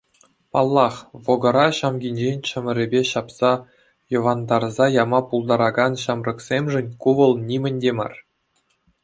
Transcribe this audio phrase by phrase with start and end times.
[0.55, 0.95] Паллах,
[1.25, 3.51] вӑкӑра ҫамкинчен чӑмӑрӗпе ҫапса
[4.15, 8.13] йӑвантарса яма пултаракан ҫамрӑксемшӗн ку вӑл нимӗн те мар.